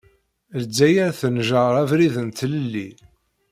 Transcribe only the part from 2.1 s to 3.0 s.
n tlelli.